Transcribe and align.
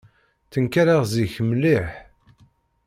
Ttenkareɣ 0.45 1.01
zik 1.13 1.35
mliḥ. 1.49 1.87